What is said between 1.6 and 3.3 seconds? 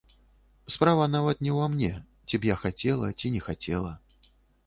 мне, ці б я хацела,